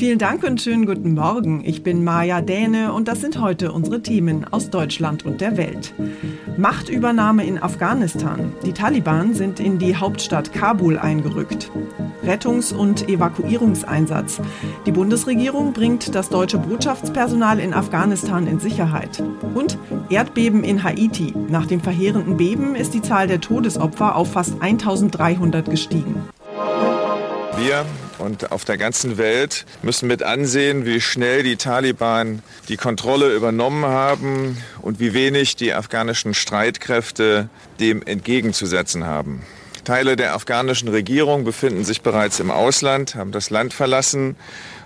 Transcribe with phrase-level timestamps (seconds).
[0.00, 1.62] Vielen Dank und schönen guten Morgen.
[1.62, 5.92] Ich bin Maja Däne und das sind heute unsere Themen aus Deutschland und der Welt.
[6.56, 8.54] Machtübernahme in Afghanistan.
[8.64, 11.70] Die Taliban sind in die Hauptstadt Kabul eingerückt.
[12.24, 14.40] Rettungs- und Evakuierungseinsatz.
[14.86, 19.22] Die Bundesregierung bringt das deutsche Botschaftspersonal in Afghanistan in Sicherheit.
[19.54, 19.76] Und
[20.08, 21.34] Erdbeben in Haiti.
[21.50, 26.24] Nach dem verheerenden Beben ist die Zahl der Todesopfer auf fast 1300 gestiegen.
[27.58, 27.84] Wir
[28.20, 33.84] und auf der ganzen Welt müssen mit ansehen, wie schnell die Taliban die Kontrolle übernommen
[33.84, 37.48] haben und wie wenig die afghanischen Streitkräfte
[37.80, 39.42] dem entgegenzusetzen haben.
[39.84, 44.36] Teile der afghanischen Regierung befinden sich bereits im Ausland, haben das Land verlassen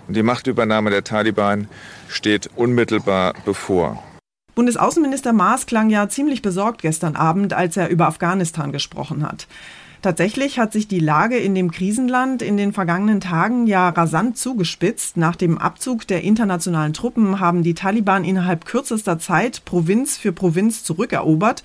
[0.07, 1.67] und die Machtübernahme der Taliban
[2.07, 4.01] steht unmittelbar bevor.
[4.55, 9.47] Bundesaußenminister Maas klang ja ziemlich besorgt gestern Abend, als er über Afghanistan gesprochen hat.
[10.01, 15.17] Tatsächlich hat sich die Lage in dem Krisenland in den vergangenen Tagen ja rasant zugespitzt.
[15.17, 20.83] Nach dem Abzug der internationalen Truppen haben die Taliban innerhalb kürzester Zeit Provinz für Provinz
[20.83, 21.63] zurückerobert.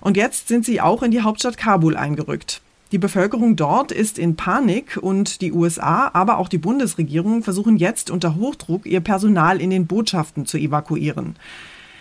[0.00, 2.60] Und jetzt sind sie auch in die Hauptstadt Kabul eingerückt.
[2.92, 8.10] Die Bevölkerung dort ist in Panik und die USA, aber auch die Bundesregierung versuchen jetzt
[8.10, 11.36] unter Hochdruck ihr Personal in den Botschaften zu evakuieren.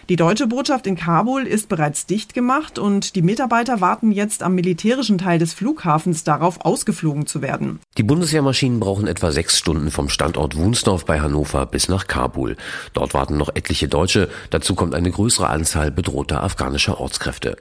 [0.09, 4.55] Die deutsche Botschaft in Kabul ist bereits dicht gemacht und die Mitarbeiter warten jetzt am
[4.55, 7.79] militärischen Teil des Flughafens darauf, ausgeflogen zu werden.
[7.99, 12.57] Die Bundeswehrmaschinen brauchen etwa sechs Stunden vom Standort Wunsdorf bei Hannover bis nach Kabul.
[12.93, 14.29] Dort warten noch etliche Deutsche.
[14.49, 17.57] Dazu kommt eine größere Anzahl bedrohter afghanischer Ortskräfte.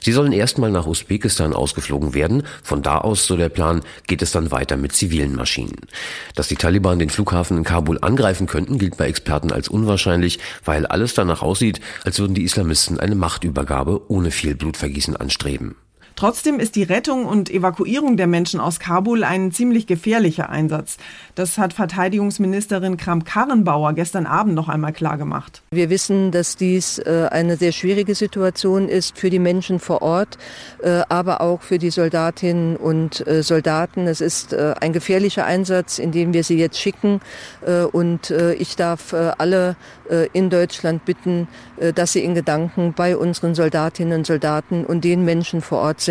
[0.00, 2.44] Sie sollen erstmal nach Usbekistan ausgeflogen werden.
[2.62, 5.76] Von da aus, so der Plan, geht es dann weiter mit zivilen Maschinen.
[6.34, 10.86] Dass die Taliban den Flughafen in Kabul angreifen könnten, gilt bei Experten als unwahrscheinlich, weil
[10.86, 15.76] alles danach aussieht, als würden die Islamisten eine Machtübergabe ohne viel Blutvergießen anstreben.
[16.20, 20.98] Trotzdem ist die Rettung und Evakuierung der Menschen aus Kabul ein ziemlich gefährlicher Einsatz.
[21.34, 25.62] Das hat Verteidigungsministerin Kramp-Karrenbauer gestern Abend noch einmal klargemacht.
[25.70, 30.36] Wir wissen, dass dies äh, eine sehr schwierige Situation ist für die Menschen vor Ort,
[30.82, 34.06] äh, aber auch für die Soldatinnen und äh, Soldaten.
[34.06, 37.20] Es ist ein gefährlicher Einsatz, in den wir sie jetzt schicken.
[37.92, 39.76] Und ich darf alle
[40.32, 41.48] in Deutschland bitten,
[41.94, 46.09] dass sie in Gedanken bei unseren Soldatinnen und Soldaten und den Menschen vor Ort sind,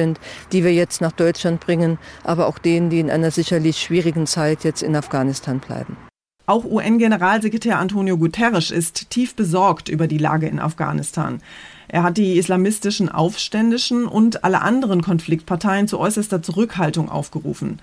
[0.52, 4.64] die wir jetzt nach Deutschland bringen, aber auch denen, die in einer sicherlich schwierigen Zeit
[4.64, 5.98] jetzt in Afghanistan bleiben.
[6.46, 11.42] Auch UN-Generalsekretär Antonio Guterres ist tief besorgt über die Lage in Afghanistan.
[11.88, 17.80] Er hat die islamistischen Aufständischen und alle anderen Konfliktparteien zu äußerster Zurückhaltung aufgerufen.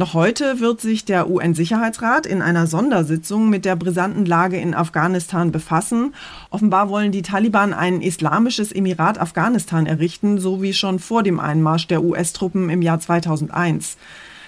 [0.00, 5.50] Noch heute wird sich der UN-Sicherheitsrat in einer Sondersitzung mit der brisanten Lage in Afghanistan
[5.50, 6.14] befassen.
[6.50, 11.88] Offenbar wollen die Taliban ein islamisches Emirat Afghanistan errichten, so wie schon vor dem Einmarsch
[11.88, 13.96] der US-Truppen im Jahr 2001.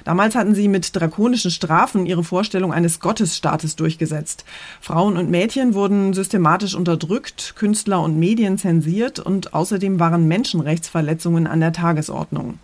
[0.05, 4.45] Damals hatten sie mit drakonischen Strafen ihre Vorstellung eines Gottesstaates durchgesetzt.
[4.81, 11.59] Frauen und Mädchen wurden systematisch unterdrückt, Künstler und Medien zensiert und außerdem waren Menschenrechtsverletzungen an
[11.59, 12.61] der Tagesordnung.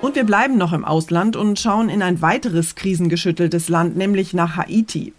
[0.00, 4.56] Und wir bleiben noch im Ausland und schauen in ein weiteres krisengeschütteltes Land, nämlich nach
[4.56, 5.12] Haiti.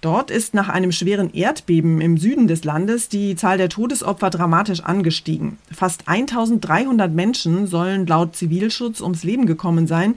[0.00, 4.82] Dort ist nach einem schweren Erdbeben im Süden des Landes die Zahl der Todesopfer dramatisch
[4.82, 5.58] angestiegen.
[5.70, 10.16] Fast 1300 Menschen sollen laut Zivilschutz ums Leben gekommen sein.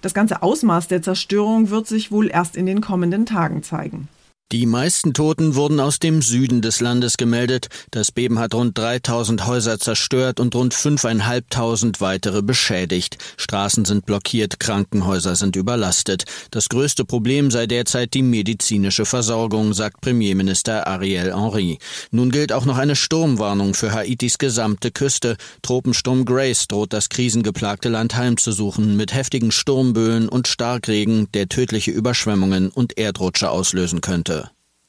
[0.00, 4.08] Das ganze Ausmaß der Zerstörung wird sich wohl erst in den kommenden Tagen zeigen.
[4.52, 7.68] Die meisten Toten wurden aus dem Süden des Landes gemeldet.
[7.92, 13.16] Das Beben hat rund 3000 Häuser zerstört und rund 5.500 weitere beschädigt.
[13.36, 16.24] Straßen sind blockiert, Krankenhäuser sind überlastet.
[16.50, 21.78] Das größte Problem sei derzeit die medizinische Versorgung, sagt Premierminister Ariel Henry.
[22.10, 25.36] Nun gilt auch noch eine Sturmwarnung für Haitis gesamte Küste.
[25.62, 32.70] Tropensturm Grace droht das krisengeplagte Land heimzusuchen mit heftigen Sturmböen und Starkregen, der tödliche Überschwemmungen
[32.70, 34.39] und Erdrutsche auslösen könnte.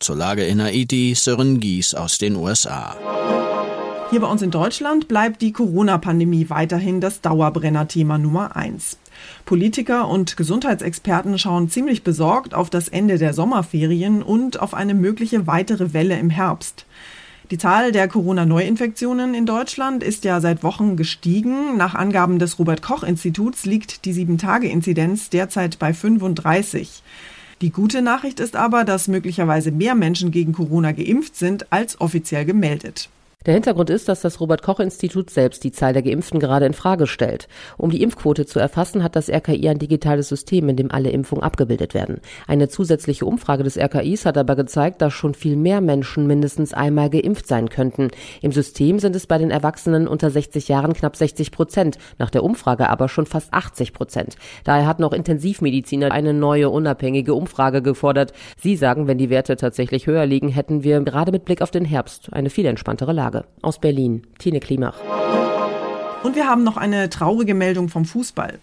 [0.02, 2.96] Zur Lage in Haiti, Sören Gies aus den USA.
[4.10, 8.98] Hier bei uns in Deutschland bleibt die Corona-Pandemie weiterhin das Dauerbrenner-Thema Nummer eins.
[9.46, 15.46] Politiker und Gesundheitsexperten schauen ziemlich besorgt auf das Ende der Sommerferien und auf eine mögliche
[15.46, 16.88] weitere Welle im Herbst.
[17.52, 21.78] Die Zahl der Corona-Neuinfektionen in Deutschland ist ja seit Wochen gestiegen.
[21.78, 27.04] Nach Angaben des Robert Koch-Instituts liegt die 7-Tage-Inzidenz derzeit bei 35.
[27.62, 32.44] Die gute Nachricht ist aber, dass möglicherweise mehr Menschen gegen Corona geimpft sind als offiziell
[32.44, 33.10] gemeldet.
[33.48, 36.74] Der Hintergrund ist, dass das Robert Koch Institut selbst die Zahl der Geimpften gerade in
[36.74, 37.48] Frage stellt.
[37.76, 41.44] Um die Impfquote zu erfassen, hat das RKI ein digitales System, in dem alle Impfungen
[41.44, 42.22] abgebildet werden.
[42.48, 47.10] Eine zusätzliche Umfrage des RKIs hat aber gezeigt, dass schon viel mehr Menschen mindestens einmal
[47.10, 48.10] geimpft sein könnten.
[48.44, 52.44] Im System sind es bei den Erwachsenen unter 60 Jahren knapp 60 Prozent, nach der
[52.44, 54.36] Umfrage aber schon fast 80 Prozent.
[54.66, 58.34] Daher hatten auch Intensivmediziner eine neue unabhängige Umfrage gefordert.
[58.58, 61.86] Sie sagen, wenn die Werte tatsächlich höher liegen, hätten wir gerade mit Blick auf den
[61.86, 63.31] Herbst eine viel entspanntere Lage.
[63.32, 63.46] Tage.
[63.62, 65.00] Aus Berlin, Tine Klimach.
[66.24, 68.60] Und wir haben noch eine traurige Meldung vom Fußball.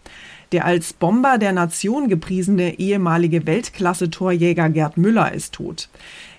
[0.53, 5.89] Der als Bomber der Nation gepriesene ehemalige Weltklasse-Torjäger Gerd Müller ist tot.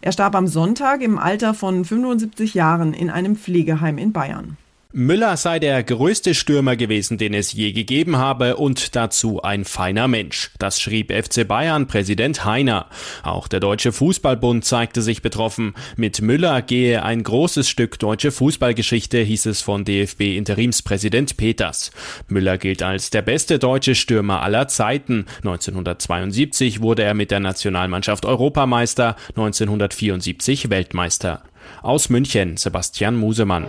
[0.01, 4.57] Er starb am Sonntag im Alter von 75 Jahren in einem Pflegeheim in Bayern.
[4.91, 10.07] Müller sei der größte Stürmer gewesen, den es je gegeben habe und dazu ein feiner
[10.07, 10.49] Mensch.
[10.57, 12.87] Das schrieb FC Bayern Präsident Heiner.
[13.21, 15.75] Auch der Deutsche Fußballbund zeigte sich betroffen.
[15.95, 21.91] Mit Müller gehe ein großes Stück deutsche Fußballgeschichte, hieß es von DFB Interimspräsident Peters.
[22.27, 25.27] Müller gilt als der beste deutsche Stürmer aller Zeiten.
[25.43, 31.43] 1972 wurde er mit der Nationalmannschaft Europameister, 1974 Weltmeister.
[31.83, 33.67] Aus München Sebastian Musemann.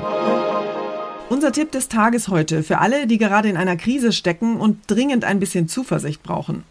[1.31, 5.25] Unser Tipp des Tages heute für alle, die gerade in einer Krise stecken und dringend
[5.25, 6.65] ein bisschen Zuversicht brauchen.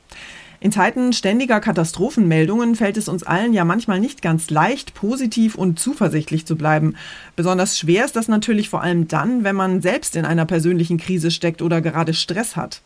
[0.60, 5.80] In Zeiten ständiger Katastrophenmeldungen fällt es uns allen ja manchmal nicht ganz leicht, positiv und
[5.80, 6.98] zuversichtlich zu bleiben.
[7.38, 11.32] Besonders schwer ist das natürlich vor allem dann, wenn man selbst in einer persönlichen Krise
[11.32, 12.82] steckt oder gerade Stress hat.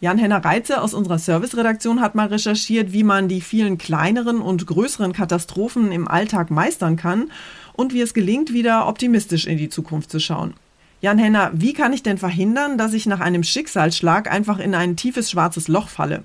[0.00, 5.12] Jan-Henner Reitze aus unserer Serviceredaktion hat mal recherchiert, wie man die vielen kleineren und größeren
[5.12, 7.30] Katastrophen im Alltag meistern kann
[7.74, 10.54] und wie es gelingt, wieder optimistisch in die Zukunft zu schauen.
[11.02, 14.94] Jan Henner, wie kann ich denn verhindern, dass ich nach einem Schicksalsschlag einfach in ein
[14.94, 16.22] tiefes schwarzes Loch falle?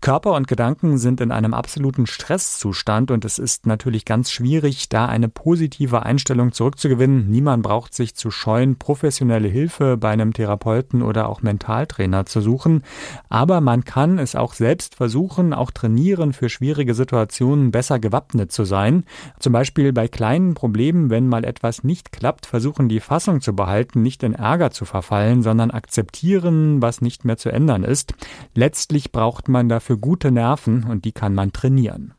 [0.00, 5.06] Körper und Gedanken sind in einem absoluten Stresszustand und es ist natürlich ganz schwierig, da
[5.06, 7.28] eine positive Einstellung zurückzugewinnen.
[7.28, 12.82] Niemand braucht sich zu scheuen, professionelle Hilfe bei einem Therapeuten oder auch Mentaltrainer zu suchen.
[13.28, 18.64] Aber man kann es auch selbst versuchen, auch trainieren, für schwierige Situationen besser gewappnet zu
[18.64, 19.04] sein.
[19.38, 24.02] Zum Beispiel bei kleinen Problemen, wenn mal etwas nicht klappt, versuchen die Fassung zu behalten,
[24.02, 28.14] nicht in Ärger zu verfallen, sondern akzeptieren, was nicht mehr zu ändern ist.
[28.54, 32.14] Letztlich braucht man dafür gute Nerven und die kann man trainieren.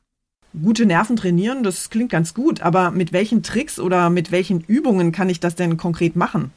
[0.60, 5.12] Gute Nerven trainieren, das klingt ganz gut, aber mit welchen Tricks oder mit welchen Übungen
[5.12, 6.52] kann ich das denn konkret machen?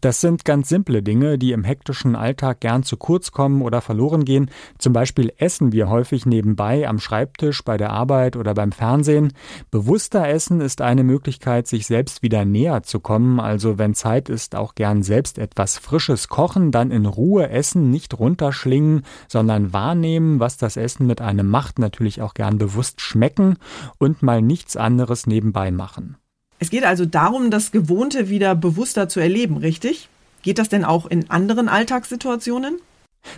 [0.00, 4.24] Das sind ganz simple Dinge, die im hektischen Alltag gern zu kurz kommen oder verloren
[4.24, 4.50] gehen.
[4.78, 9.32] Zum Beispiel essen wir häufig nebenbei am Schreibtisch, bei der Arbeit oder beim Fernsehen.
[9.70, 13.40] Bewusster Essen ist eine Möglichkeit, sich selbst wieder näher zu kommen.
[13.40, 18.18] Also wenn Zeit ist, auch gern selbst etwas Frisches kochen, dann in Ruhe essen, nicht
[18.18, 21.78] runterschlingen, sondern wahrnehmen, was das Essen mit einem macht.
[21.78, 23.56] Natürlich auch gern bewusst schmecken
[23.98, 26.16] und mal nichts anderes nebenbei machen.
[26.62, 30.08] Es geht also darum, das Gewohnte wieder bewusster zu erleben, richtig?
[30.42, 32.78] Geht das denn auch in anderen Alltagssituationen?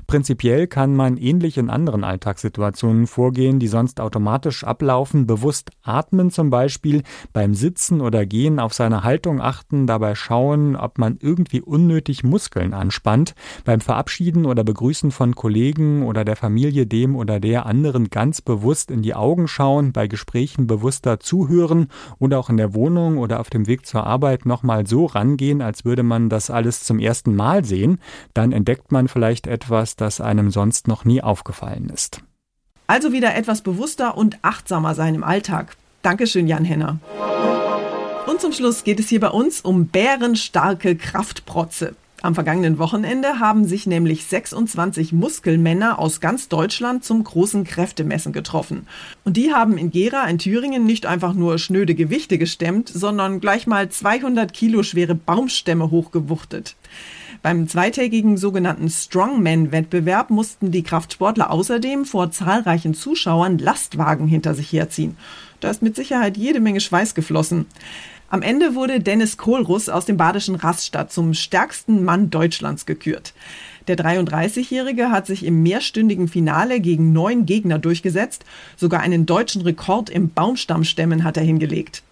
[0.06, 6.50] Prinzipiell kann man ähnlich in anderen Alltagssituationen vorgehen, die sonst automatisch ablaufen, bewusst atmen zum
[6.50, 7.02] Beispiel,
[7.32, 12.74] beim Sitzen oder Gehen auf seine Haltung achten, dabei schauen, ob man irgendwie unnötig Muskeln
[12.74, 13.34] anspannt,
[13.64, 18.90] beim Verabschieden oder Begrüßen von Kollegen oder der Familie dem oder der anderen ganz bewusst
[18.90, 21.88] in die Augen schauen, bei Gesprächen bewusster zuhören
[22.18, 25.84] oder auch in der Wohnung oder auf dem Weg zur Arbeit nochmal so rangehen, als
[25.84, 27.98] würde man das alles zum ersten Mal sehen,
[28.32, 32.20] dann entdeckt man vielleicht etwas, etwas, das einem sonst noch nie aufgefallen ist.
[32.86, 35.76] Also wieder etwas bewusster und achtsamer sein im Alltag.
[36.02, 37.00] Dankeschön, Jan Henner.
[38.28, 41.96] Und zum Schluss geht es hier bei uns um bärenstarke Kraftprotze.
[42.22, 48.86] Am vergangenen Wochenende haben sich nämlich 26 Muskelmänner aus ganz Deutschland zum großen Kräftemessen getroffen.
[49.24, 53.66] Und die haben in Gera in Thüringen nicht einfach nur schnöde Gewichte gestemmt, sondern gleich
[53.66, 56.76] mal 200 Kilo schwere Baumstämme hochgewuchtet.
[57.44, 65.18] Beim zweitägigen sogenannten Strongman-Wettbewerb mussten die Kraftsportler außerdem vor zahlreichen Zuschauern Lastwagen hinter sich herziehen.
[65.60, 67.66] Da ist mit Sicherheit jede Menge Schweiß geflossen.
[68.30, 73.34] Am Ende wurde Dennis Kohlruss aus dem badischen Rastatt zum stärksten Mann Deutschlands gekürt.
[73.88, 78.46] Der 33-Jährige hat sich im mehrstündigen Finale gegen neun Gegner durchgesetzt.
[78.74, 82.04] Sogar einen deutschen Rekord im Baumstammstämmen hat er hingelegt.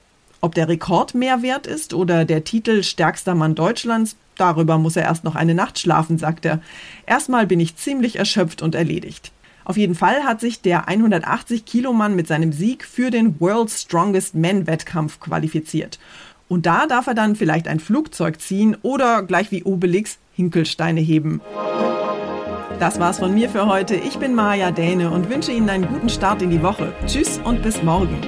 [0.42, 5.04] Ob der Rekord mehr wert ist oder der Titel stärkster Mann Deutschlands, Darüber muss er
[5.04, 6.60] erst noch eine Nacht schlafen, sagt er.
[7.06, 9.30] Erstmal bin ich ziemlich erschöpft und erledigt.
[9.64, 13.82] Auf jeden Fall hat sich der 180 Kilo Mann mit seinem Sieg für den World's
[13.82, 16.00] Strongest Men Wettkampf qualifiziert.
[16.48, 21.40] Und da darf er dann vielleicht ein Flugzeug ziehen oder gleich wie Obelix Hinkelsteine heben.
[22.80, 23.94] Das war's von mir für heute.
[23.94, 26.92] Ich bin Maja Däne und wünsche Ihnen einen guten Start in die Woche.
[27.06, 28.18] Tschüss und bis morgen.